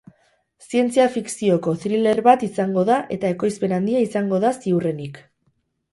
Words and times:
Zientzia 0.67 1.03
fikzioko 1.17 1.73
thriller 1.83 2.21
bat 2.29 2.45
izango 2.49 2.85
da 2.89 2.97
eta 3.17 3.33
ekoizpen 3.35 3.77
handia 3.79 4.03
izango 4.09 4.41
da 4.47 4.55
ziurrenik. 4.63 5.25